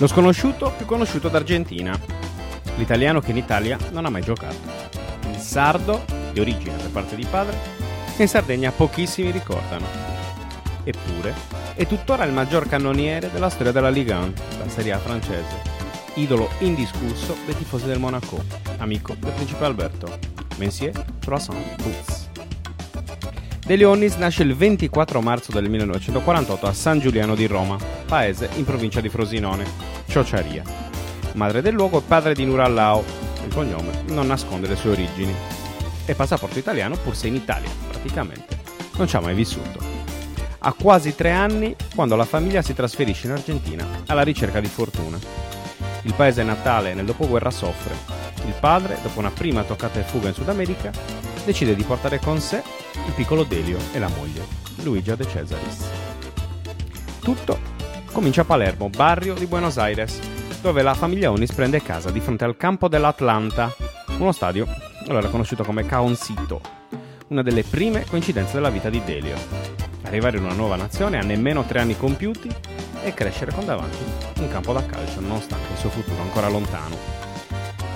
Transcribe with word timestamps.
Lo 0.00 0.06
sconosciuto 0.06 0.72
più 0.74 0.86
conosciuto 0.86 1.28
d'Argentina, 1.28 1.92
l'italiano 2.76 3.20
che 3.20 3.32
in 3.32 3.36
Italia 3.36 3.76
non 3.90 4.06
ha 4.06 4.08
mai 4.08 4.22
giocato, 4.22 4.56
il 5.30 5.36
sardo, 5.36 6.06
di 6.32 6.40
origine 6.40 6.74
per 6.76 6.88
parte 6.88 7.16
di 7.16 7.26
padre, 7.26 7.54
che 8.16 8.22
in 8.22 8.28
Sardegna 8.28 8.70
pochissimi 8.70 9.30
ricordano. 9.30 9.84
Eppure 10.84 11.34
è 11.74 11.86
tuttora 11.86 12.24
il 12.24 12.32
maggior 12.32 12.66
cannoniere 12.66 13.30
della 13.30 13.50
storia 13.50 13.72
della 13.72 13.90
Ligue 13.90 14.14
1, 14.14 14.32
la 14.60 14.68
Serie 14.70 14.92
A 14.92 14.98
francese, 14.98 15.60
idolo 16.14 16.48
indiscusso 16.60 17.36
dei 17.44 17.58
tifosi 17.58 17.84
del 17.84 17.98
Monaco, 17.98 18.42
amico 18.78 19.14
del 19.18 19.32
principe 19.32 19.66
Alberto, 19.66 20.18
Monsieur 20.56 20.94
Croissant 21.20 21.82
Boots. 21.82 22.28
De 23.66 23.76
Leonis 23.76 24.14
nasce 24.14 24.44
il 24.44 24.56
24 24.56 25.20
marzo 25.20 25.52
del 25.52 25.68
1948 25.68 26.66
a 26.66 26.72
San 26.72 26.98
Giuliano 27.00 27.34
di 27.34 27.46
Roma, 27.46 27.76
paese 28.06 28.48
in 28.56 28.64
provincia 28.64 29.02
di 29.02 29.10
Frosinone, 29.10 29.89
Ciociaria. 30.10 30.64
Madre 31.34 31.62
del 31.62 31.72
luogo 31.72 32.00
e 32.00 32.02
padre 32.02 32.34
di 32.34 32.44
Nurallao, 32.44 33.04
il 33.44 33.54
cognome 33.54 34.02
non 34.08 34.26
nasconde 34.26 34.66
le 34.66 34.74
sue 34.74 34.90
origini. 34.90 35.32
È 36.04 36.14
passaporto 36.14 36.58
italiano 36.58 36.96
pur 36.96 37.14
se 37.14 37.28
in 37.28 37.36
Italia, 37.36 37.70
praticamente. 37.88 38.58
Non 38.96 39.06
ci 39.06 39.14
ha 39.14 39.20
mai 39.20 39.36
vissuto. 39.36 39.78
Ha 40.58 40.72
quasi 40.72 41.14
tre 41.14 41.30
anni 41.30 41.76
quando 41.94 42.16
la 42.16 42.24
famiglia 42.24 42.60
si 42.60 42.74
trasferisce 42.74 43.28
in 43.28 43.34
Argentina 43.34 43.86
alla 44.06 44.22
ricerca 44.22 44.58
di 44.58 44.66
fortuna. 44.66 45.16
Il 46.02 46.14
paese 46.14 46.42
natale 46.42 46.92
nel 46.92 47.04
dopoguerra 47.04 47.52
soffre. 47.52 47.94
Il 48.46 48.54
padre, 48.58 48.98
dopo 49.02 49.20
una 49.20 49.30
prima 49.30 49.62
toccata 49.62 50.00
e 50.00 50.02
fuga 50.02 50.26
in 50.26 50.34
Sud 50.34 50.48
America, 50.48 50.90
decide 51.44 51.76
di 51.76 51.84
portare 51.84 52.18
con 52.18 52.40
sé 52.40 52.60
il 53.06 53.12
piccolo 53.12 53.44
Delio 53.44 53.78
e 53.92 54.00
la 54.00 54.08
moglie, 54.08 54.44
Luigia 54.82 55.14
de 55.14 55.28
Cesaris. 55.28 55.88
Tutto 57.20 57.69
comincia 58.20 58.42
a 58.42 58.44
Palermo, 58.44 58.90
barrio 58.90 59.32
di 59.32 59.46
Buenos 59.46 59.78
Aires, 59.78 60.20
dove 60.60 60.82
la 60.82 60.92
famiglia 60.92 61.30
Onis 61.30 61.54
prende 61.54 61.80
casa 61.80 62.10
di 62.10 62.20
fronte 62.20 62.44
al 62.44 62.54
campo 62.58 62.86
dell'Atlanta, 62.86 63.74
uno 64.18 64.30
stadio 64.32 64.66
allora 65.08 65.28
conosciuto 65.28 65.64
come 65.64 65.86
Caoncito, 65.86 66.60
una 67.28 67.40
delle 67.40 67.62
prime 67.62 68.04
coincidenze 68.04 68.52
della 68.52 68.68
vita 68.68 68.90
di 68.90 69.00
Delio. 69.02 69.36
Arrivare 70.02 70.36
in 70.36 70.44
una 70.44 70.52
nuova 70.52 70.76
nazione 70.76 71.18
a 71.18 71.22
nemmeno 71.22 71.64
tre 71.64 71.80
anni 71.80 71.96
compiuti 71.96 72.50
e 73.02 73.14
crescere 73.14 73.52
con 73.52 73.64
davanti 73.64 74.04
un 74.36 74.50
campo 74.50 74.74
da 74.74 74.84
calcio 74.84 75.20
nonostante 75.20 75.72
il 75.72 75.78
suo 75.78 75.88
futuro 75.88 76.20
ancora 76.20 76.50
lontano. 76.50 76.98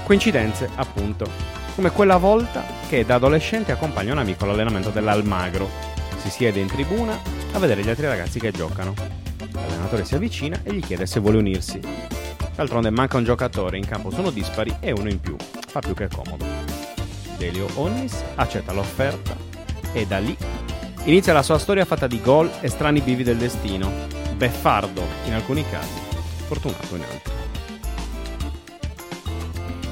Coincidenze, 0.05 0.71
appunto, 0.77 1.29
come 1.75 1.91
quella 1.91 2.17
volta 2.17 2.65
che 2.89 3.05
da 3.05 3.17
adolescente 3.17 3.73
accompagna 3.73 4.13
un 4.13 4.21
amico 4.21 4.45
all'allenamento 4.45 4.89
dell'Almagro. 4.89 5.69
Si 6.17 6.31
siede 6.31 6.61
in 6.61 6.69
tribuna 6.69 7.15
a 7.53 7.59
vedere 7.59 7.83
gli 7.83 7.91
altri 7.91 8.07
ragazzi 8.07 8.41
che 8.41 8.53
giocano. 8.53 9.24
L'allenatore 9.85 10.05
si 10.07 10.15
avvicina 10.15 10.61
e 10.63 10.73
gli 10.73 10.81
chiede 10.81 11.05
se 11.05 11.21
vuole 11.21 11.37
unirsi. 11.37 11.79
D'altronde 12.55 12.89
manca 12.89 13.19
un 13.19 13.25
giocatore, 13.25 13.77
in 13.77 13.87
campo 13.87 14.11
sono 14.11 14.31
dispari 14.31 14.75
e 14.81 14.93
uno 14.93 15.11
in 15.11 15.21
più. 15.21 15.37
Fa 15.37 15.81
più 15.81 15.93
che 15.95 16.09
comodo. 16.09 16.47
Delio 17.37 17.69
Onnis 17.75 18.23
accetta 18.37 18.73
l'offerta 18.73 19.37
e 19.93 20.07
da 20.07 20.19
lì 20.19 20.35
inizia 21.05 21.35
la 21.35 21.43
sua 21.43 21.59
storia 21.59 21.85
fatta 21.85 22.07
di 22.07 22.19
gol 22.21 22.51
e 22.61 22.69
strani 22.69 23.01
bivi 23.01 23.25
del 23.25 23.37
destino. 23.37 23.91
Beffardo 24.37 25.03
in 25.27 25.35
alcuni 25.35 25.63
casi, 25.69 26.01
fortunato 26.47 26.97
in 26.97 27.03
altri. 27.03 27.33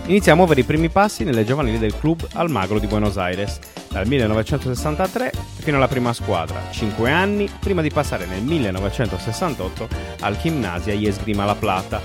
Inizia 0.07 0.33
a 0.33 0.37
muovere 0.37 0.61
i 0.61 0.65
primi 0.65 0.89
passi 0.89 1.23
nelle 1.23 1.45
giovanili 1.45 1.79
del 1.79 1.99
club 1.99 2.27
Almagro 2.33 2.79
di 2.79 2.87
Buenos 2.87 3.19
Aires, 3.19 3.59
dal 3.91 4.07
1963 4.07 5.32
fino 5.63 5.77
alla 5.77 5.87
prima 5.87 6.13
squadra, 6.13 6.71
5 6.71 7.11
anni 7.11 7.49
prima 7.61 7.83
di 7.83 7.91
passare 7.91 8.27
nel 8.27 8.43
1968 8.43 9.89
al 10.21 10.37
Gimnasia 10.37 10.93
Esgrima 10.93 11.45
La 11.45 11.55
Plata, 11.55 12.01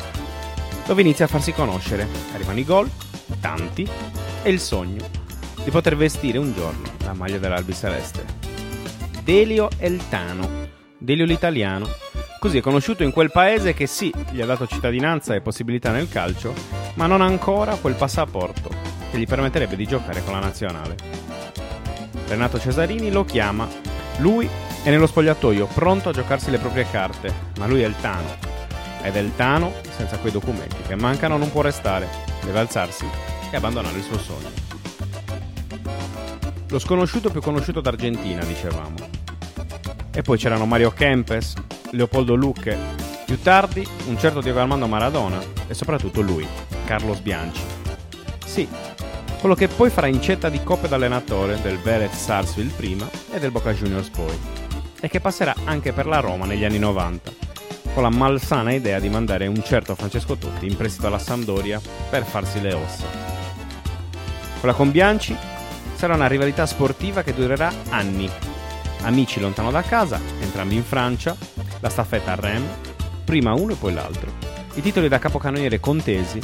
dove 0.85 1.01
inizia 1.01 1.25
a 1.25 1.27
farsi 1.27 1.51
conoscere. 1.53 2.07
Arrivano 2.33 2.59
i 2.59 2.63
gol, 2.63 2.89
tanti, 3.41 3.87
e 4.43 4.49
il 4.49 4.59
sogno 4.59 5.09
di 5.63 5.71
poter 5.71 5.97
vestire 5.97 6.37
un 6.37 6.53
giorno 6.53 6.87
la 7.03 7.13
maglia 7.13 7.39
dell'Albi 7.39 7.73
Celeste. 7.73 8.23
Delio 9.23 9.69
Eltano, 9.79 10.67
Delio 10.99 11.25
l'italiano, 11.25 11.87
Così 12.39 12.59
è 12.59 12.61
conosciuto 12.61 13.01
in 13.01 13.11
quel 13.11 13.31
paese 13.31 13.73
che 13.73 13.87
sì, 13.87 14.13
gli 14.29 14.41
ha 14.41 14.45
dato 14.45 14.67
cittadinanza 14.67 15.33
e 15.33 15.41
possibilità 15.41 15.91
nel 15.91 16.07
calcio, 16.07 16.53
ma 16.93 17.07
non 17.07 17.21
ancora 17.21 17.75
quel 17.75 17.95
passaporto 17.95 18.69
che 19.09 19.17
gli 19.17 19.25
permetterebbe 19.25 19.75
di 19.75 19.87
giocare 19.87 20.23
con 20.23 20.33
la 20.33 20.39
nazionale. 20.39 21.26
Renato 22.27 22.59
Cesarini 22.59 23.11
lo 23.11 23.23
chiama. 23.23 23.67
Lui 24.17 24.49
è 24.83 24.89
nello 24.89 25.07
spogliatoio, 25.07 25.67
pronto 25.67 26.09
a 26.09 26.13
giocarsi 26.13 26.51
le 26.51 26.59
proprie 26.59 26.89
carte, 26.89 27.33
ma 27.57 27.67
lui 27.67 27.81
è 27.81 27.87
il 27.87 27.95
Tano. 28.01 28.35
Ed 29.01 29.15
è 29.15 29.19
il 29.19 29.33
Tano, 29.35 29.73
senza 29.95 30.17
quei 30.17 30.31
documenti 30.31 30.75
che 30.85 30.95
mancano, 30.95 31.37
non 31.37 31.51
può 31.51 31.61
restare, 31.61 32.07
deve 32.43 32.59
alzarsi 32.59 33.05
e 33.49 33.55
abbandonare 33.55 33.97
il 33.97 34.03
suo 34.03 34.19
sogno. 34.19 34.65
Lo 36.69 36.79
sconosciuto 36.79 37.29
più 37.29 37.41
conosciuto 37.41 37.79
d'Argentina, 37.79 38.43
dicevamo. 38.43 38.95
E 40.11 40.21
poi 40.21 40.37
c'erano 40.37 40.65
Mario 40.65 40.91
Kempes, 40.91 41.53
Leopoldo 41.91 42.35
Lucche, 42.35 42.77
più 43.25 43.39
tardi 43.41 43.87
un 44.07 44.19
certo 44.19 44.41
Diego 44.41 44.59
Armando 44.59 44.87
Maradona 44.87 45.39
e 45.67 45.73
soprattutto 45.73 46.21
lui, 46.21 46.45
Carlos 46.85 47.19
Bianchi. 47.19 47.61
Sì, 48.45 48.67
quello 49.47 49.65
che 49.65 49.73
poi 49.73 49.89
farà 49.89 50.07
incetta 50.07 50.49
di 50.49 50.61
coppe 50.61 50.89
d'allenatore 50.89 51.61
del 51.61 51.79
Vélez 51.79 52.13
Sarsfield 52.13 52.73
prima 52.73 53.07
e 53.31 53.39
del 53.39 53.51
Boca 53.51 53.71
Juniors 53.71 54.09
poi, 54.09 54.37
e 54.99 55.07
che 55.07 55.21
passerà 55.21 55.55
anche 55.63 55.93
per 55.93 56.05
la 56.05 56.19
Roma 56.19 56.45
negli 56.45 56.65
anni 56.65 56.79
90, 56.79 57.31
con 57.93 58.03
la 58.03 58.09
malsana 58.09 58.73
idea 58.73 58.99
di 58.99 59.07
mandare 59.07 59.47
un 59.47 59.63
certo 59.63 59.95
Francesco 59.95 60.35
Totti 60.35 60.67
in 60.67 60.75
prestito 60.75 61.07
alla 61.07 61.17
Sampdoria 61.17 61.79
per 62.09 62.25
farsi 62.25 62.59
le 62.59 62.73
ossa. 62.73 63.05
Quella 64.59 64.75
con 64.75 64.91
Bianchi 64.91 65.33
sarà 65.95 66.15
una 66.15 66.27
rivalità 66.27 66.65
sportiva 66.65 67.23
che 67.23 67.33
durerà 67.33 67.71
anni. 67.87 68.29
Amici 69.03 69.39
lontano 69.39 69.71
da 69.71 69.81
casa, 69.81 70.19
entrambi 70.41 70.75
in 70.75 70.83
Francia, 70.83 71.37
la 71.79 71.89
staffetta 71.89 72.33
a 72.33 72.35
Rem, 72.35 72.67
prima 73.23 73.53
uno 73.53 73.71
e 73.71 73.77
poi 73.77 73.93
l'altro. 73.93 74.29
I 74.73 74.81
titoli 74.81 75.07
da 75.07 75.19
capocannoniere 75.19 75.79
contesi, 75.79 76.41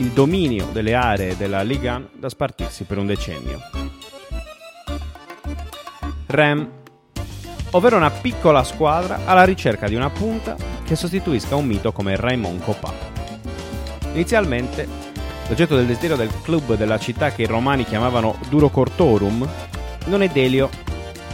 il 0.00 0.12
dominio 0.12 0.68
delle 0.72 0.94
aree 0.94 1.36
della 1.36 1.60
Ligue 1.60 1.90
1 1.90 2.08
da 2.14 2.30
spartirsi 2.30 2.84
per 2.84 2.96
un 2.96 3.06
decennio. 3.06 3.60
Rem, 6.26 6.68
ovvero 7.72 7.96
una 7.96 8.10
piccola 8.10 8.64
squadra 8.64 9.20
alla 9.26 9.44
ricerca 9.44 9.88
di 9.88 9.94
una 9.94 10.08
punta 10.08 10.56
che 10.84 10.96
sostituisca 10.96 11.54
un 11.54 11.66
mito 11.66 11.92
come 11.92 12.16
Raymond 12.16 12.62
Coppa. 12.62 12.94
Inizialmente, 14.14 14.88
l'oggetto 15.48 15.76
del 15.76 15.86
desiderio 15.86 16.16
del 16.16 16.32
club 16.42 16.76
della 16.76 16.98
città 16.98 17.30
che 17.30 17.42
i 17.42 17.46
romani 17.46 17.84
chiamavano 17.84 18.38
Duro 18.48 18.70
Cortorum 18.70 19.46
non 20.06 20.22
è 20.22 20.28
Delio, 20.28 20.70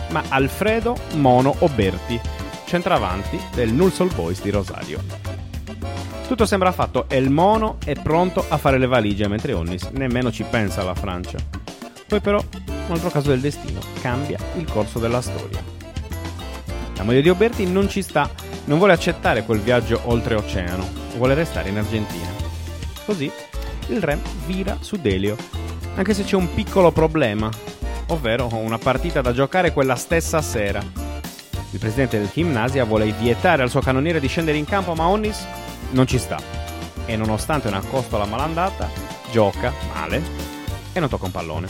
ma 0.08 0.24
Alfredo 0.28 0.96
Mono 1.14 1.54
Oberti, 1.60 2.20
centravanti 2.64 3.38
del 3.54 3.72
Nulsol 3.72 4.12
Boys 4.12 4.42
di 4.42 4.50
Rosario. 4.50 5.25
Tutto 6.26 6.44
sembra 6.44 6.72
fatto 6.72 7.08
e 7.08 7.18
il 7.18 7.30
mono 7.30 7.76
è 7.84 7.92
pronto 7.94 8.44
a 8.48 8.56
fare 8.56 8.78
le 8.78 8.88
valigie 8.88 9.28
mentre 9.28 9.52
Onnis 9.52 9.84
nemmeno 9.92 10.32
ci 10.32 10.42
pensa 10.42 10.80
alla 10.80 10.94
Francia. 10.94 11.38
Poi 12.08 12.18
però, 12.18 12.42
un 12.66 12.92
altro 12.92 13.10
caso 13.10 13.30
del 13.30 13.38
destino, 13.38 13.78
cambia 14.00 14.36
il 14.56 14.68
corso 14.68 14.98
della 14.98 15.20
storia. 15.20 15.62
La 16.96 17.04
moglie 17.04 17.22
di 17.22 17.28
Oberti 17.28 17.64
non 17.64 17.88
ci 17.88 18.02
sta, 18.02 18.28
non 18.64 18.78
vuole 18.78 18.92
accettare 18.92 19.44
quel 19.44 19.60
viaggio 19.60 20.00
oltreoceano, 20.02 20.88
vuole 21.16 21.34
restare 21.34 21.68
in 21.68 21.78
Argentina. 21.78 22.28
Così 23.04 23.30
il 23.88 24.02
re 24.02 24.18
vira 24.46 24.78
su 24.80 24.96
Delio, 24.96 25.36
anche 25.94 26.12
se 26.12 26.24
c'è 26.24 26.34
un 26.34 26.52
piccolo 26.54 26.90
problema, 26.90 27.48
ovvero 28.08 28.48
una 28.52 28.78
partita 28.78 29.20
da 29.20 29.32
giocare 29.32 29.72
quella 29.72 29.94
stessa 29.94 30.42
sera. 30.42 30.80
Il 31.70 31.78
presidente 31.78 32.18
del 32.18 32.30
Gimnasia 32.32 32.84
vuole 32.84 33.12
vietare 33.12 33.62
al 33.62 33.70
suo 33.70 33.80
cannoniere 33.80 34.18
di 34.18 34.26
scendere 34.26 34.58
in 34.58 34.64
campo, 34.64 34.94
ma 34.94 35.06
Onnis 35.06 35.46
non 35.90 36.06
ci 36.06 36.18
sta. 36.18 36.38
E 37.04 37.16
nonostante 37.16 37.68
una 37.68 37.80
costola 37.80 38.24
malandata, 38.24 38.90
gioca 39.30 39.72
male 39.92 40.22
e 40.92 41.00
non 41.00 41.08
tocca 41.08 41.26
un 41.26 41.30
pallone. 41.30 41.68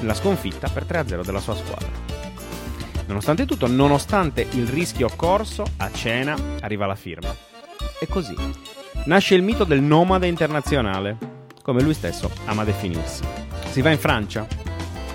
Nella 0.00 0.14
sconfitta 0.14 0.68
per 0.68 0.84
3-0 0.84 1.24
della 1.24 1.40
sua 1.40 1.54
squadra. 1.54 1.88
Nonostante 3.06 3.46
tutto, 3.46 3.66
nonostante 3.66 4.46
il 4.50 4.66
rischio 4.66 5.08
corso, 5.14 5.64
a 5.76 5.90
cena 5.92 6.36
arriva 6.60 6.86
la 6.86 6.96
firma. 6.96 7.34
E 7.98 8.06
così 8.08 8.34
nasce 9.04 9.34
il 9.34 9.42
mito 9.42 9.64
del 9.64 9.80
nomade 9.80 10.26
internazionale, 10.26 11.16
come 11.62 11.82
lui 11.82 11.94
stesso 11.94 12.30
ama 12.46 12.64
definirsi. 12.64 13.22
Si 13.70 13.80
va 13.80 13.90
in 13.90 13.98
Francia, 13.98 14.46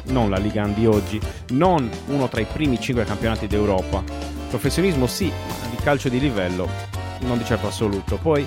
non 0.05 0.29
la 0.29 0.37
Liga 0.37 0.65
di 0.67 0.85
oggi, 0.85 1.19
non 1.49 1.89
uno 2.07 2.27
tra 2.27 2.41
i 2.41 2.45
primi 2.45 2.79
cinque 2.79 3.03
campionati 3.03 3.47
d'Europa. 3.47 4.03
Professionismo 4.49 5.07
sì, 5.07 5.27
ma 5.27 5.67
di 5.69 5.77
calcio 5.77 6.09
di 6.09 6.19
livello 6.19 6.90
non 7.21 7.37
di 7.37 7.45
certo 7.45 7.67
assoluto. 7.67 8.17
Poi 8.17 8.45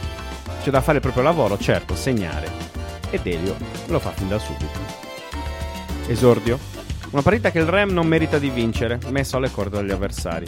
c'è 0.63 0.71
da 0.71 0.81
fare 0.81 0.97
il 0.97 1.03
proprio 1.03 1.23
lavoro, 1.23 1.59
certo, 1.59 1.95
segnare. 1.95 2.51
E 3.11 3.21
Delio 3.21 3.57
lo 3.87 3.99
fa 3.99 4.11
fin 4.11 4.29
da 4.29 4.39
subito. 4.39 4.79
Esordio. 6.07 6.59
Una 7.11 7.23
partita 7.23 7.51
che 7.51 7.61
il 7.61 7.67
Rem 7.67 7.91
non 7.91 8.07
merita 8.07 8.39
di 8.39 8.51
vincere, 8.51 8.99
messo 9.09 9.37
alle 9.37 9.51
corde 9.51 9.77
dagli 9.77 9.93
avversari, 9.93 10.47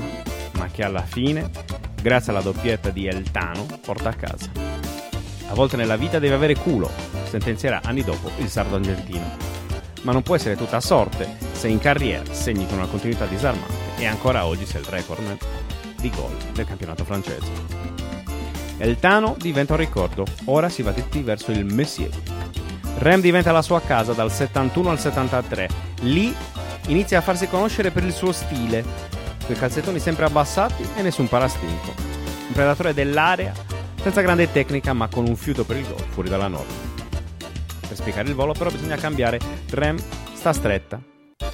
ma 0.55 0.67
che 0.67 0.82
alla 0.82 1.02
fine, 1.02 1.49
grazie 2.00 2.32
alla 2.32 2.40
doppietta 2.40 2.90
di 2.90 3.06
Eltano, 3.06 3.67
porta 3.84 4.08
a 4.08 4.14
casa. 4.14 4.50
A 5.49 5.55
volte 5.55 5.76
nella 5.76 5.96
vita 5.96 6.19
devi 6.19 6.34
avere 6.34 6.56
culo, 6.56 6.90
sentenzierà 7.29 7.82
anni 7.84 8.02
dopo 8.02 8.31
il 8.38 8.49
sardo 8.49 8.76
argentino. 8.76 9.55
Ma 10.02 10.12
non 10.12 10.22
può 10.22 10.34
essere 10.34 10.56
tutta 10.56 10.81
sorte 10.81 11.37
se 11.52 11.69
in 11.69 11.79
carriera 11.79 12.25
segni 12.32 12.67
con 12.67 12.79
una 12.79 12.87
continuità 12.87 13.26
disarmante 13.26 13.75
e 13.99 14.06
ancora 14.06 14.46
oggi 14.46 14.67
sei 14.67 14.81
il 14.81 14.87
recordman 14.88 15.38
di 16.00 16.11
gol 16.11 16.37
del 16.52 16.67
campionato 16.67 17.05
francese. 17.05 17.95
El 18.78 18.99
Tano 18.99 19.37
diventa 19.38 19.73
un 19.73 19.78
ricordo, 19.78 20.25
ora 20.44 20.69
si 20.69 20.82
va 20.82 20.90
dritti 20.93 21.23
verso 21.23 21.50
il 21.50 21.64
Messier. 21.64 22.11
Rem 22.99 23.20
diventa 23.20 23.52
la 23.52 23.62
sua 23.62 23.81
casa 23.81 24.12
dal 24.12 24.31
71 24.31 24.90
al 24.90 24.99
73. 24.99 25.69
Lì 26.00 26.34
inizia 26.88 27.19
a 27.19 27.23
farsi 27.23 27.49
conoscere 27.49 27.90
per 27.90 28.05
il 28.05 28.12
suo 28.12 28.32
stile, 28.32 28.84
quei 29.44 29.56
calzettoni 29.56 29.99
sempre 29.99 30.26
abbassati 30.26 30.87
e 30.94 31.02
nessun 31.02 31.28
parastinco. 31.28 31.94
Un 32.49 32.52
predatore 32.52 32.94
dell'area, 32.94 33.52
senza 34.00 34.20
grande 34.20 34.52
tecnica 34.52 34.93
ma 34.93 35.08
con 35.08 35.26
un 35.26 35.37
fiuto 35.37 35.64
per 35.64 35.76
il 35.76 35.87
gol 35.87 36.05
fuori 36.11 36.29
dalla 36.29 36.49
norma. 36.49 36.84
Per 37.87 37.96
spiegare 37.96 38.29
il 38.29 38.34
volo 38.34 38.52
però 38.52 38.70
bisogna 38.70 38.96
cambiare, 38.96 39.40
Rem 39.70 39.99
sta 40.34 40.52
stretta. 40.52 41.00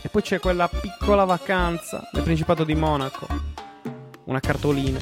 E 0.02 0.08
poi 0.08 0.22
c'è 0.22 0.40
quella 0.40 0.68
piccola 0.68 1.24
vacanza 1.24 2.08
nel 2.12 2.24
Principato 2.24 2.64
di 2.64 2.74
Monaco. 2.74 3.26
Una 4.24 4.40
cartolina. 4.40 4.98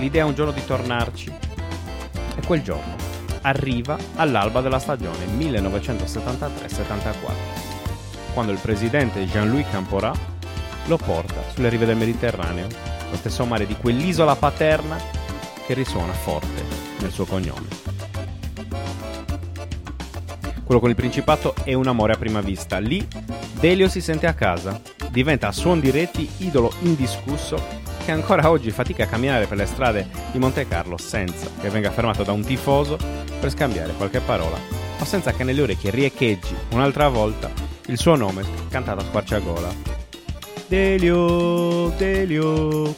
L'idea 0.00 0.24
un 0.24 0.34
giorno 0.34 0.52
di 0.52 0.64
tornarci. 0.64 1.30
E 2.36 2.46
quel 2.46 2.62
giorno 2.62 2.96
arriva 3.42 3.98
all'alba 4.16 4.62
della 4.62 4.78
stagione 4.78 5.26
1973-74, 5.26 7.12
quando 8.32 8.50
il 8.50 8.58
presidente 8.58 9.26
Jean-Louis 9.26 9.66
Camporat 9.70 10.16
lo 10.86 10.96
porta 10.96 11.42
sulle 11.52 11.68
rive 11.68 11.84
del 11.84 11.96
Mediterraneo, 11.96 12.66
lo 13.10 13.16
stesso 13.16 13.44
mare 13.44 13.66
di 13.66 13.76
quell'isola 13.76 14.34
paterna 14.36 14.96
che 15.66 15.74
risuona 15.74 16.12
forte 16.12 16.64
nel 17.00 17.12
suo 17.12 17.26
cognome. 17.26 17.68
Quello 20.64 20.80
con 20.80 20.88
il 20.88 20.96
Principato 20.96 21.54
è 21.62 21.74
un 21.74 21.88
amore 21.88 22.14
a 22.14 22.16
prima 22.16 22.40
vista. 22.40 22.78
Lì 22.78 23.06
Delio 23.52 23.88
si 23.90 24.00
sente 24.00 24.26
a 24.26 24.32
casa, 24.32 24.80
diventa 25.10 25.48
a 25.48 25.52
suon 25.52 25.78
diretti 25.80 26.26
idolo 26.38 26.72
indiscusso 26.80 27.89
che 28.10 28.16
ancora 28.16 28.50
oggi 28.50 28.72
fatica 28.72 29.04
a 29.04 29.06
camminare 29.06 29.46
per 29.46 29.56
le 29.56 29.66
strade 29.66 30.08
di 30.32 30.40
Monte 30.40 30.66
Carlo 30.66 30.98
senza 30.98 31.48
che 31.60 31.68
venga 31.68 31.92
fermato 31.92 32.24
da 32.24 32.32
un 32.32 32.42
tifoso 32.42 32.98
per 33.38 33.50
scambiare 33.50 33.92
qualche 33.92 34.18
parola 34.18 34.58
o 34.98 35.04
senza 35.04 35.32
che 35.32 35.44
nelle 35.44 35.62
orecchie 35.62 35.92
riecheggi 35.92 36.56
un'altra 36.72 37.08
volta 37.08 37.52
il 37.86 37.96
suo 37.96 38.16
nome 38.16 38.42
cantato 38.68 38.98
a 38.98 39.04
squarciagola. 39.04 39.72
Delio, 40.66 41.90
Delio. 41.96 42.96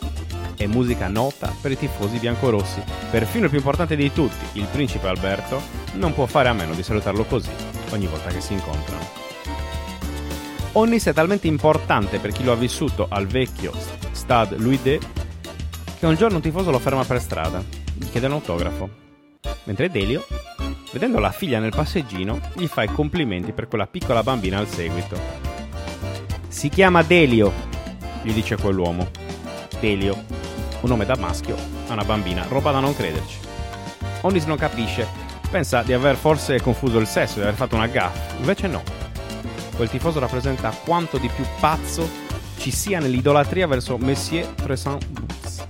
E 0.57 0.67
musica 0.67 1.09
nota 1.09 1.55
per 1.61 1.73
i 1.73 1.79
tifosi 1.79 2.19
biancorossi. 2.19 2.83
Perfino 3.11 3.45
il 3.45 3.51
più 3.51 3.59
importante 3.59 3.97
di 3.97 4.11
tutti, 4.13 4.59
il 4.59 4.67
principe 4.73 5.09
Alberto, 5.09 5.61
non 5.95 6.15
può 6.15 6.25
fare 6.25 6.49
a 6.49 6.55
meno 6.55 6.73
di 6.73 6.83
salutarlo 6.83 7.25
così 7.25 7.51
ogni 7.91 8.07
volta 8.07 8.31
che 8.31 8.41
si 8.41 8.55
incontrano. 8.55 9.21
Onnis 10.73 11.05
è 11.05 11.13
talmente 11.13 11.49
importante 11.49 12.19
per 12.19 12.33
chi 12.33 12.45
lo 12.45 12.53
ha 12.53 12.57
vissuto 12.57 13.07
al 13.11 13.27
vecchio 13.27 13.73
Stade 14.23 14.57
Louis 14.57 14.81
D 14.81 15.01
che 15.99 16.07
un 16.07 16.15
giorno 16.15 16.37
un 16.37 16.43
tifoso 16.43 16.71
lo 16.71 16.79
ferma 16.79 17.05
per 17.05 17.21
strada, 17.21 17.61
gli 17.93 18.09
chiede 18.09 18.27
un 18.27 18.35
autografo. 18.35 18.89
Mentre 19.65 19.91
Delio, 19.91 20.25
vedendo 20.93 21.19
la 21.19 21.33
figlia 21.33 21.59
nel 21.59 21.75
passeggino, 21.75 22.41
gli 22.55 22.67
fa 22.67 22.85
i 22.85 22.89
complimenti 22.89 23.51
per 23.51 23.67
quella 23.67 23.89
piccola 23.89 24.23
bambina 24.23 24.59
al 24.59 24.69
seguito. 24.69 25.19
Si 26.47 26.69
chiama 26.69 27.03
Delio, 27.03 27.53
gli 28.23 28.33
dice 28.33 28.57
quell'uomo. 28.57 29.11
Delio, 29.81 30.25
un 30.81 30.89
nome 30.89 31.05
da 31.05 31.17
maschio 31.17 31.57
a 31.89 31.93
una 31.93 32.05
bambina, 32.05 32.47
roba 32.49 32.71
da 32.71 32.79
non 32.79 32.95
crederci. 32.95 33.39
Onnis 34.21 34.45
non 34.45 34.57
capisce, 34.57 35.07
pensa 35.51 35.83
di 35.83 35.93
aver 35.93 36.15
forse 36.15 36.61
confuso 36.61 36.99
il 36.99 37.09
sesso, 37.09 37.35
di 37.35 37.43
aver 37.43 37.55
fatto 37.55 37.75
una 37.75 37.89
gaffa, 37.89 38.37
invece 38.39 38.69
no. 38.69 38.83
Quel 39.75 39.91
tifoso 39.91 40.21
rappresenta 40.21 40.71
quanto 40.85 41.19
di 41.19 41.29
più 41.29 41.45
pazzo 41.59 42.22
ci 42.63 42.71
sia 42.71 43.01
nell'idolatria 43.01 43.67
verso 43.67 43.99
Messier 43.99 44.49
Present 44.55 45.05
Boots. 45.09 45.67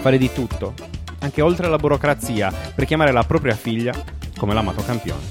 Fare 0.00 0.18
di 0.18 0.32
tutto, 0.32 0.74
anche 1.20 1.40
oltre 1.40 1.68
la 1.68 1.76
burocrazia, 1.76 2.52
per 2.74 2.84
chiamare 2.84 3.12
la 3.12 3.22
propria 3.22 3.54
figlia 3.54 3.94
come 4.36 4.52
l'amato 4.52 4.82
campione. 4.82 5.22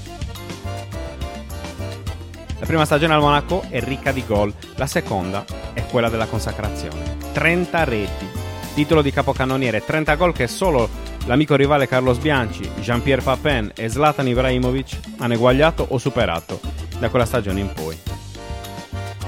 La 2.58 2.64
prima 2.64 2.86
stagione 2.86 3.12
al 3.12 3.20
Monaco 3.20 3.66
è 3.68 3.78
ricca 3.80 4.10
di 4.10 4.24
gol, 4.24 4.54
la 4.76 4.86
seconda 4.86 5.44
è 5.74 5.84
quella 5.84 6.08
della 6.08 6.24
consacrazione. 6.24 7.18
30 7.30 7.84
reti, 7.84 8.26
titolo 8.72 9.02
di 9.02 9.10
capocannoniere, 9.10 9.84
30 9.84 10.14
gol 10.14 10.32
che 10.32 10.46
solo 10.46 10.88
l'amico 11.26 11.56
rivale 11.56 11.86
Carlos 11.86 12.16
Bianchi, 12.16 12.66
Jean-Pierre 12.80 13.20
Papin 13.20 13.70
e 13.76 13.90
Zlatan 13.90 14.28
Ibrahimovic 14.28 14.98
hanno 15.18 15.34
eguagliato 15.34 15.84
o 15.90 15.98
superato 15.98 16.58
da 16.98 17.10
quella 17.10 17.26
stagione 17.26 17.60
in 17.60 17.70
poi. 17.74 17.98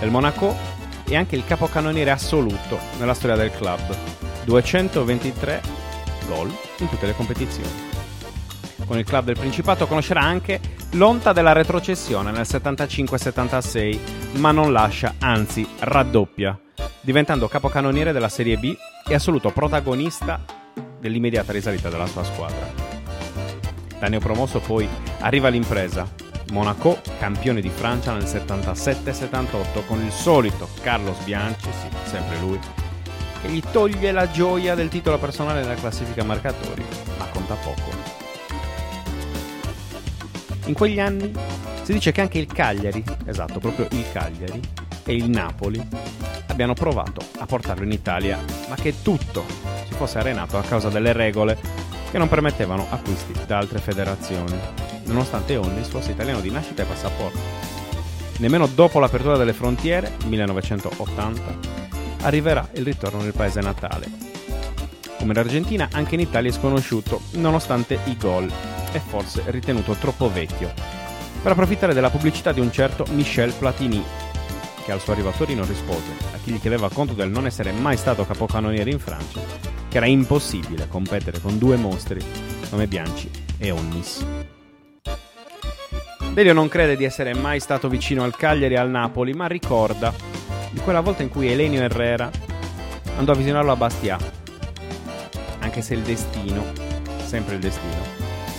Il 0.01 0.11
Monaco 0.11 0.78
è 1.13 1.17
anche 1.17 1.37
il 1.37 1.45
capocannoniere 1.45 2.11
assoluto 2.11 2.79
nella 2.99 3.15
storia 3.15 3.37
del 3.37 3.51
club, 3.51 3.81
223 4.45 5.63
gol 6.29 6.53
in 6.79 6.89
tutte 6.89 7.07
le 7.07 7.15
competizioni. 7.15 7.87
Con 8.87 8.99
il 8.99 9.05
club 9.05 9.27
del 9.27 9.39
Principato 9.39 9.87
conoscerà 9.87 10.23
anche 10.23 10.61
l'onta 10.93 11.33
della 11.33 11.53
retrocessione 11.53 12.31
nel 12.31 12.47
75-76, 12.49 13.99
ma 14.39 14.51
non 14.51 14.73
lascia, 14.73 15.15
anzi 15.19 15.67
raddoppia, 15.81 16.59
diventando 17.01 17.49
capocannoniere 17.49 18.13
della 18.13 18.29
Serie 18.29 18.57
B 18.57 18.75
e 19.07 19.15
assoluto 19.15 19.51
protagonista 19.51 20.43
dell'immediata 20.99 21.53
risalita 21.53 21.89
della 21.89 22.07
sua 22.07 22.25
squadra. 22.25 22.71
Da 23.99 24.09
neopromosso 24.09 24.61
poi 24.61 24.89
arriva 25.21 25.49
l'impresa. 25.49 26.28
Monaco, 26.53 27.01
campione 27.19 27.61
di 27.61 27.69
Francia 27.69 28.13
nel 28.13 28.25
77-78 28.25 29.85
con 29.87 30.03
il 30.03 30.11
solito 30.11 30.69
Carlos 30.81 31.19
Bianchi, 31.25 31.69
sì, 31.73 31.89
sempre 32.05 32.39
lui, 32.39 32.59
che 33.43 33.49
gli 33.49 33.63
toglie 33.71 34.13
la 34.13 34.31
gioia 34.31 34.75
del 34.75 34.89
titolo 34.89 35.19
personale 35.19 35.61
nella 35.61 35.75
classifica 35.75 36.25
marcatori, 36.25 36.85
ma 37.19 37.27
conta 37.27 37.55
poco. 37.55 37.91
In 40.67 40.75
quegli 40.75 41.01
anni 41.01 41.33
si 41.83 41.93
dice 41.93 42.13
che 42.13 42.21
anche 42.21 42.39
il 42.39 42.47
Cagliari, 42.47 43.03
esatto, 43.25 43.59
proprio 43.59 43.87
il 43.91 44.05
Cagliari, 44.13 44.61
e 45.05 45.15
il 45.15 45.31
Napoli 45.31 45.83
abbiano 46.49 46.75
provato 46.75 47.21
a 47.39 47.47
portarlo 47.47 47.85
in 47.85 47.93
Italia, 47.93 48.39
ma 48.69 48.75
che 48.75 49.01
tutto 49.01 49.45
si 49.87 49.95
fosse 49.95 50.19
arenato 50.19 50.59
a 50.59 50.63
causa 50.63 50.91
delle 50.91 51.13
regole 51.13 51.57
che 52.11 52.19
non 52.19 52.29
permettevano 52.29 52.87
acquisti 52.91 53.33
da 53.47 53.59
altre 53.59 53.79
federazioni, 53.79 54.59
nonostante 55.09 55.57
Onnis 55.57 55.89
fosse 55.89 56.13
italiano 56.13 56.41
di 56.41 56.51
nascita 56.51 56.83
e 56.83 56.87
passaporto. 56.87 57.39
Nemmeno 58.39 58.67
dopo 58.67 59.01
l'apertura 59.01 59.37
delle 59.37 59.53
frontiere, 59.53 60.13
1980, 60.27 61.59
arriverà 62.23 62.69
il 62.75 62.85
ritorno 62.85 63.21
nel 63.21 63.33
paese 63.33 63.61
natale. 63.61 64.07
Come 65.19 65.35
l'Argentina, 65.35 65.89
anche 65.91 66.15
in 66.15 66.21
Italia 66.21 66.51
è 66.51 66.53
sconosciuto, 66.53 67.21
nonostante 67.33 67.99
i 68.05 68.17
gol 68.17 68.49
è 68.93 68.99
forse 68.99 69.43
ritenuto 69.47 69.95
troppo 69.95 70.31
vecchio, 70.31 70.73
per 71.43 71.53
approfittare 71.53 71.95
della 71.95 72.11
pubblicità 72.11 72.53
di 72.53 72.61
un 72.61 72.71
certo 72.71 73.05
Michel 73.11 73.53
Platini, 73.53 74.03
che 74.85 74.93
al 74.93 75.01
suo 75.01 75.13
arrivo 75.13 75.31
a 75.31 75.33
Torino 75.33 75.65
rispose 75.65 76.11
a 76.33 76.39
chi 76.43 76.53
gli 76.53 76.61
chiedeva 76.61 76.89
conto 76.89 77.15
del 77.15 77.31
non 77.31 77.47
essere 77.47 77.73
mai 77.73 77.97
stato 77.97 78.25
capocannoniere 78.25 78.91
in 78.91 78.99
Francia, 78.99 79.41
che 79.89 79.97
era 79.97 80.07
impossibile 80.07 80.89
competere 80.89 81.41
con 81.41 81.59
due 81.59 81.77
mostri 81.77 82.25
come 82.71 82.87
Bianchi 82.87 83.31
e 83.59 83.71
Onnis. 83.71 84.25
Delio 86.39 86.53
non 86.53 86.69
crede 86.69 86.95
di 86.95 87.03
essere 87.03 87.35
mai 87.35 87.59
stato 87.59 87.89
vicino 87.89 88.23
al 88.23 88.37
Cagliari 88.37 88.75
e 88.75 88.79
al 88.79 88.89
Napoli, 88.89 89.33
ma 89.33 89.49
ricorda 89.49 90.15
di 90.71 90.79
quella 90.79 91.01
volta 91.01 91.25
in 91.25 91.31
cui 91.31 91.51
Elenio 91.51 91.81
Herrera 91.81 92.31
andò 93.17 93.33
a 93.33 93.35
visionarlo 93.35 93.73
a 93.73 93.75
Bastia, 93.75 94.17
anche 95.59 95.83
se 95.83 95.95
il 95.95 96.03
destino, 96.03 96.63
sempre 97.25 97.57
il 97.57 97.61
destino, 97.61 98.05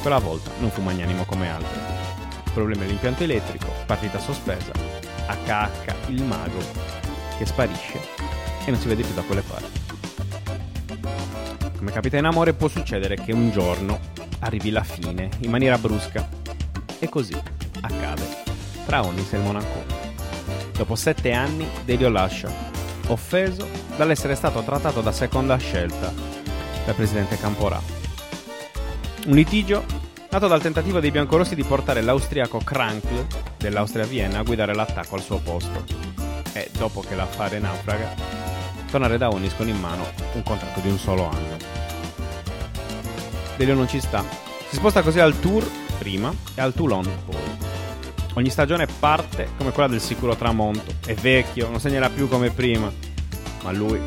quella 0.02 0.18
volta 0.18 0.52
non 0.60 0.72
fu 0.72 0.82
magnanimo 0.82 1.24
come 1.24 1.50
altre. 1.50 1.80
Problemi 2.54 2.84
all'impianto 2.84 3.24
elettrico, 3.24 3.68
partita 3.86 4.20
sospesa, 4.20 4.74
HH 5.46 6.10
il 6.10 6.22
mago 6.24 6.60
che 7.38 7.46
sparisce 7.46 7.98
e 8.66 8.72
non 8.72 8.80
si 8.82 8.90
vede 8.90 9.04
più 9.04 9.14
da 9.14 9.22
quelle 9.22 9.44
parti. 9.48 9.80
Come 11.78 11.92
capita 11.92 12.18
in 12.18 12.26
amore 12.26 12.52
può 12.52 12.68
succedere 12.68 13.16
che 13.16 13.32
un 13.32 13.52
giorno 13.52 14.02
arrivi 14.40 14.70
la 14.70 14.84
fine 14.84 15.30
in 15.40 15.50
maniera 15.50 15.78
brusca 15.78 16.28
e 17.00 17.08
così 17.08 17.59
accade 17.82 18.44
tra 18.86 19.06
Onis 19.06 19.34
e 19.34 19.38
il 19.38 19.44
Monaco. 19.44 19.84
Dopo 20.74 20.96
sette 20.96 21.32
anni 21.32 21.68
Delio 21.86 22.10
lascia, 22.10 22.52
offeso 23.08 23.68
dall'essere 23.96 24.36
stato 24.36 24.62
trattato 24.64 25.02
da 25.02 25.12
seconda 25.12 25.58
scelta 25.58 26.12
dal 26.86 26.96
presidente 26.96 27.38
Camporà 27.38 27.98
un 29.30 29.36
litigio 29.36 29.86
nato 30.32 30.48
dal 30.48 30.62
tentativo 30.62 31.00
dei 31.00 31.12
biancorossi 31.12 31.54
di 31.54 31.64
portare 31.64 32.02
l'austriaco 32.02 32.60
Krankl 32.60 33.28
dell'Austria 33.58 34.06
Vienna 34.06 34.40
a 34.40 34.44
guidare 34.44 34.74
l'attacco 34.74 35.16
al 35.16 35.22
suo 35.22 35.40
posto. 35.40 35.84
E 36.54 36.70
dopo 36.78 37.02
che 37.02 37.16
l'affare 37.16 37.60
naufraga, 37.60 38.16
tornare 38.90 39.18
da 39.18 39.30
Onis 39.30 39.56
con 39.56 39.68
in 39.68 39.80
mano 39.80 40.06
un 40.34 40.44
contratto 40.44 40.80
di 40.80 40.90
un 40.90 40.98
solo 40.98 41.30
anno. 41.30 41.58
Delio 43.58 43.76
non 43.76 43.88
ci 43.88 44.00
sta, 44.00 44.24
Si 44.70 44.76
sposta 44.76 45.02
così 45.02 45.20
al 45.20 45.40
Tour 45.40 45.70
prima 45.98 46.34
e 46.56 46.62
al 46.62 46.74
Toulon 46.74 47.08
poi. 47.26 47.49
Ogni 48.40 48.52
stagione 48.52 48.88
parte 48.88 49.50
come 49.58 49.72
quella 49.72 49.90
del 49.90 50.00
sicuro 50.00 50.34
tramonto. 50.34 50.94
È 51.06 51.14
vecchio, 51.14 51.70
non 51.70 51.82
segnerà 51.82 52.08
più 52.10 52.30
come 52.30 52.52
prima. 52.52 52.90
Ma 53.64 53.72
lui 53.74 54.00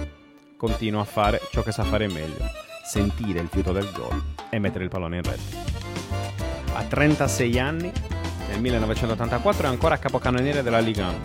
continua 0.56 1.02
a 1.02 1.04
fare 1.04 1.38
ciò 1.50 1.62
che 1.62 1.70
sa 1.70 1.84
fare 1.84 2.08
meglio. 2.08 2.42
Sentire 2.82 3.40
il 3.40 3.48
fiuto 3.48 3.72
del 3.72 3.90
gol 3.92 4.22
e 4.48 4.58
mettere 4.58 4.84
il 4.84 4.90
pallone 4.90 5.16
in 5.16 5.22
rete. 5.22 5.42
A 6.72 6.82
36 6.82 7.58
anni, 7.58 7.92
nel 8.48 8.58
1984 8.58 9.66
è 9.66 9.68
ancora 9.68 9.98
capocannoniere 9.98 10.62
della 10.62 10.80
Liga 10.80 11.08
1. 11.08 11.20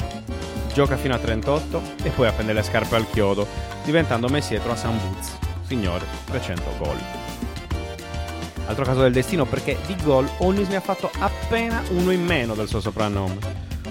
Gioca 0.73 0.97
fino 0.97 1.13
a 1.13 1.17
38 1.17 1.81
e 2.03 2.09
poi 2.09 2.27
appende 2.27 2.51
le 2.51 2.61
scarpe 2.61 2.97
al 2.97 3.09
chiodo, 3.09 3.47
diventando 3.85 4.27
messietro 4.27 4.73
a 4.73 4.75
San 4.75 4.97
Boots. 4.97 5.37
Signore, 5.65 6.03
300 6.25 6.71
gol. 6.77 7.26
Altro 8.67 8.83
caso 8.83 9.01
del 9.01 9.13
destino 9.13 9.45
perché 9.45 9.77
di 9.85 9.95
gol 10.03 10.29
Onnis 10.37 10.67
ne 10.67 10.75
ha 10.75 10.81
fatto 10.81 11.09
appena 11.19 11.81
uno 11.89 12.11
in 12.11 12.23
meno 12.23 12.53
del 12.53 12.67
suo 12.67 12.81
soprannome, 12.81 13.37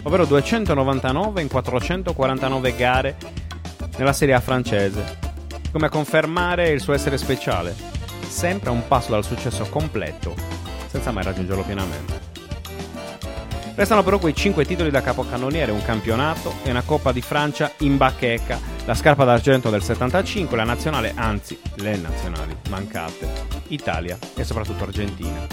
ovvero 0.02 0.24
299 0.26 1.40
in 1.42 1.48
449 1.48 2.76
gare 2.76 3.16
nella 3.96 4.12
Serie 4.12 4.34
A 4.34 4.40
francese, 4.40 5.18
come 5.72 5.86
a 5.86 5.90
confermare 5.90 6.68
il 6.68 6.80
suo 6.80 6.92
essere 6.92 7.16
speciale, 7.18 7.74
sempre 8.28 8.68
a 8.68 8.72
un 8.72 8.86
passo 8.86 9.12
dal 9.12 9.24
successo 9.24 9.66
completo, 9.70 10.34
senza 10.88 11.10
mai 11.10 11.24
raggiungerlo 11.24 11.62
pienamente. 11.62 12.34
Restano 13.74 14.02
però 14.02 14.18
quei 14.18 14.34
5 14.34 14.64
titoli 14.64 14.90
da 14.90 15.02
capocannoniere, 15.02 15.70
un 15.70 15.82
campionato 15.82 16.54
e 16.62 16.70
una 16.70 16.82
Coppa 16.82 17.12
di 17.12 17.20
Francia 17.20 17.72
in 17.78 17.96
bacheca, 17.98 18.58
la 18.86 18.94
scarpa 18.94 19.24
d'argento 19.24 19.68
del 19.68 19.82
75, 19.82 20.56
la 20.56 20.64
nazionale, 20.64 21.12
anzi 21.14 21.58
le 21.76 21.96
nazionali 21.96 22.56
mancate, 22.70 23.55
Italia 23.68 24.18
e 24.34 24.44
soprattutto 24.44 24.84
Argentina. 24.84 25.46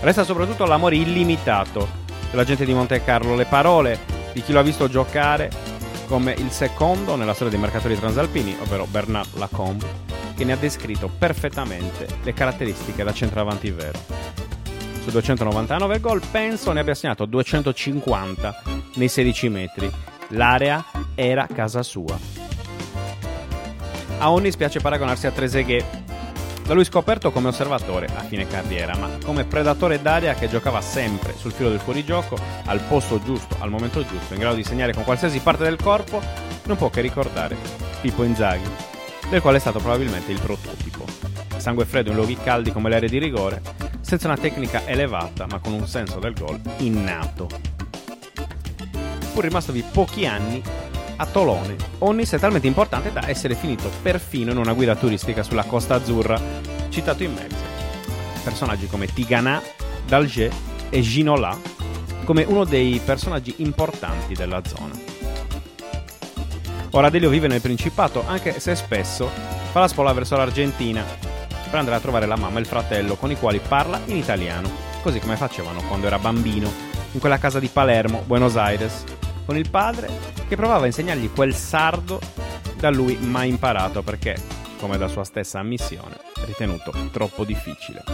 Resta 0.00 0.24
soprattutto 0.24 0.64
l'amore 0.64 0.96
illimitato 0.96 2.06
della 2.30 2.44
gente 2.44 2.64
di 2.64 2.72
Monte 2.72 3.02
Carlo, 3.02 3.34
le 3.34 3.46
parole 3.46 3.98
di 4.32 4.42
chi 4.42 4.52
lo 4.52 4.60
ha 4.60 4.62
visto 4.62 4.88
giocare 4.88 5.50
come 6.06 6.32
il 6.32 6.50
secondo 6.50 7.16
nella 7.16 7.34
storia 7.34 7.52
dei 7.52 7.60
mercatori 7.60 7.96
transalpini, 7.96 8.56
ovvero 8.60 8.86
Bernard 8.86 9.36
Lacombe, 9.36 9.86
che 10.36 10.44
ne 10.44 10.52
ha 10.52 10.56
descritto 10.56 11.08
perfettamente 11.08 12.06
le 12.22 12.32
caratteristiche 12.32 13.04
da 13.04 13.12
centravanti 13.12 13.70
vero 13.70 14.28
su 15.08 15.14
299 15.14 16.00
gol, 16.00 16.20
penso 16.30 16.72
ne 16.72 16.80
abbia 16.80 16.94
segnato 16.94 17.24
250 17.24 18.62
nei 18.96 19.08
16 19.08 19.48
metri. 19.48 19.90
L'area 20.28 20.84
era 21.14 21.46
casa 21.52 21.82
sua. 21.82 22.18
A 24.18 24.30
Onnis 24.30 24.56
piace 24.56 24.80
paragonarsi 24.80 25.26
a 25.26 25.30
Trezeguet, 25.30 25.84
da 26.68 26.74
lui 26.74 26.84
scoperto 26.84 27.30
come 27.30 27.48
osservatore 27.48 28.10
a 28.14 28.20
fine 28.24 28.46
carriera, 28.46 28.94
ma 28.94 29.08
come 29.24 29.44
predatore 29.44 30.02
d'aria 30.02 30.34
che 30.34 30.50
giocava 30.50 30.82
sempre 30.82 31.34
sul 31.34 31.50
filo 31.50 31.70
del 31.70 31.80
fuorigioco, 31.80 32.36
al 32.66 32.80
posto 32.80 33.22
giusto, 33.22 33.56
al 33.60 33.70
momento 33.70 34.04
giusto, 34.04 34.34
in 34.34 34.40
grado 34.40 34.54
di 34.54 34.62
segnare 34.64 34.92
con 34.92 35.02
qualsiasi 35.02 35.38
parte 35.38 35.64
del 35.64 35.78
corpo, 35.80 36.20
non 36.64 36.76
può 36.76 36.90
che 36.90 37.00
ricordare 37.00 37.56
Pippo 38.02 38.22
Inzaghi, 38.22 38.68
del 39.30 39.40
quale 39.40 39.56
è 39.56 39.60
stato 39.60 39.78
probabilmente 39.78 40.30
il 40.30 40.40
prototipo. 40.40 41.06
Sangue 41.56 41.86
freddo 41.86 42.10
in 42.10 42.16
luoghi 42.16 42.36
caldi 42.36 42.70
come 42.70 42.90
l'area 42.90 43.08
di 43.08 43.18
rigore, 43.18 43.62
senza 44.02 44.26
una 44.26 44.36
tecnica 44.36 44.82
elevata 44.84 45.46
ma 45.46 45.60
con 45.60 45.72
un 45.72 45.86
senso 45.86 46.18
del 46.18 46.34
gol 46.34 46.60
innato. 46.78 47.48
Pur 49.32 49.42
rimastovi 49.42 49.82
pochi 49.90 50.26
anni 50.26 50.62
a 51.20 51.26
Tolone, 51.26 51.76
Onnis 51.98 52.32
è 52.32 52.38
talmente 52.38 52.68
importante 52.68 53.12
da 53.12 53.28
essere 53.28 53.54
finito 53.54 53.90
perfino 54.02 54.52
in 54.52 54.56
una 54.56 54.72
guida 54.72 54.94
turistica 54.94 55.42
sulla 55.42 55.64
Costa 55.64 55.96
Azzurra, 55.96 56.40
citato 56.88 57.24
in 57.24 57.34
mezzo. 57.34 57.56
Personaggi 58.44 58.86
come 58.86 59.06
Tigana, 59.06 59.60
Dalger 60.06 60.52
e 60.90 61.00
Ginola 61.00 61.56
come 62.24 62.44
uno 62.44 62.64
dei 62.64 63.00
personaggi 63.04 63.54
importanti 63.58 64.34
della 64.34 64.62
zona. 64.64 64.94
Ora 66.90 67.10
Delio 67.10 67.30
vive 67.30 67.48
nel 67.48 67.60
Principato, 67.60 68.22
anche 68.26 68.60
se 68.60 68.76
spesso 68.76 69.28
fa 69.72 69.80
la 69.80 69.88
spola 69.88 70.12
verso 70.12 70.36
l'Argentina, 70.36 71.04
per 71.68 71.78
andare 71.78 71.96
a 71.96 72.00
trovare 72.00 72.26
la 72.26 72.36
mamma 72.36 72.58
e 72.58 72.60
il 72.60 72.66
fratello 72.66 73.16
con 73.16 73.30
i 73.30 73.36
quali 73.36 73.60
parla 73.66 74.00
in 74.06 74.16
italiano, 74.16 74.70
così 75.02 75.18
come 75.18 75.36
facevano 75.36 75.82
quando 75.82 76.06
era 76.06 76.18
bambino, 76.18 76.70
in 77.12 77.20
quella 77.20 77.38
casa 77.38 77.58
di 77.58 77.68
Palermo, 77.68 78.22
Buenos 78.26 78.56
Aires, 78.56 79.04
con 79.48 79.56
il 79.56 79.70
padre 79.70 80.10
che 80.46 80.56
provava 80.56 80.82
a 80.82 80.88
insegnargli 80.88 81.32
quel 81.32 81.54
sardo 81.54 82.20
da 82.76 82.90
lui 82.90 83.16
mai 83.16 83.48
imparato 83.48 84.02
perché, 84.02 84.36
come 84.78 84.98
da 84.98 85.08
sua 85.08 85.24
stessa 85.24 85.58
ammissione, 85.58 86.18
ritenuto 86.44 86.92
troppo 87.10 87.44
difficile. 87.44 88.04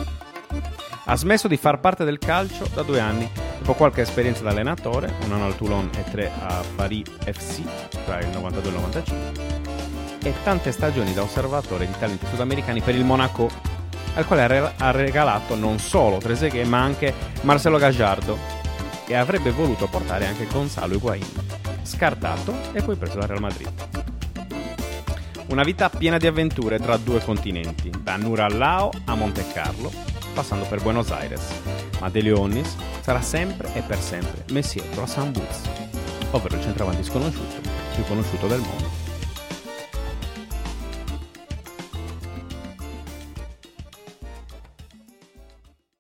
Ha 1.06 1.16
smesso 1.16 1.48
di 1.48 1.56
far 1.56 1.80
parte 1.80 2.04
del 2.04 2.18
calcio 2.18 2.68
da 2.72 2.82
due 2.82 3.00
anni, 3.00 3.28
dopo 3.58 3.74
qualche 3.74 4.02
esperienza 4.02 4.44
da 4.44 4.50
allenatore, 4.50 5.12
un 5.24 5.32
anno 5.32 5.46
al 5.46 5.56
Toulon 5.56 5.90
e 5.96 6.04
tre 6.08 6.30
a 6.38 6.62
Paris 6.76 7.10
FC 7.18 7.62
tra 8.04 8.20
il 8.20 8.28
92 8.28 8.62
e 8.62 8.72
il 8.72 8.80
95, 8.80 9.32
e 10.22 10.34
tante 10.44 10.70
stagioni 10.70 11.12
da 11.14 11.22
osservatore 11.22 11.88
di 11.88 11.98
talenti 11.98 12.26
sudamericani 12.26 12.80
per 12.80 12.94
il 12.94 13.04
Monaco, 13.04 13.50
al 14.14 14.24
quale 14.24 14.72
ha 14.76 14.90
regalato 14.92 15.56
non 15.56 15.80
solo 15.80 16.18
Trezeguet 16.18 16.64
ma 16.68 16.80
anche 16.80 17.12
Marcelo 17.40 17.78
Gagliardo 17.78 18.63
e 19.06 19.14
avrebbe 19.14 19.50
voluto 19.50 19.86
portare 19.88 20.26
anche 20.26 20.46
Gonzalo 20.46 20.94
Higuain, 20.94 21.26
scartato 21.82 22.54
e 22.72 22.82
poi 22.82 22.96
preso 22.96 23.18
dal 23.18 23.28
Real 23.28 23.40
Madrid. 23.40 23.72
Una 25.48 25.62
vita 25.62 25.90
piena 25.90 26.16
di 26.16 26.26
avventure 26.26 26.78
tra 26.78 26.96
due 26.96 27.22
continenti, 27.22 27.90
da 28.02 28.16
Nurallao 28.16 28.90
a 29.04 29.14
Monte 29.14 29.46
Carlo, 29.52 29.92
passando 30.32 30.64
per 30.64 30.82
Buenos 30.82 31.10
Aires, 31.10 31.42
ma 32.00 32.08
De 32.08 32.22
Leonis 32.22 32.74
sarà 33.00 33.20
sempre 33.20 33.72
e 33.74 33.82
per 33.82 34.00
sempre 34.00 34.44
messietro 34.50 35.02
a 35.02 35.06
San 35.06 35.30
Boots, 35.32 35.60
ovvero 36.30 36.56
il 36.56 36.62
centravanti 36.62 37.04
sconosciuto 37.04 37.60
più 37.94 38.04
conosciuto 38.04 38.46
del 38.46 38.60
mondo. 38.60 39.03